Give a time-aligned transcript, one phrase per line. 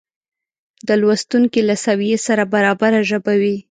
[0.87, 3.57] د لوستونکې له سویې سره برابره ژبه وي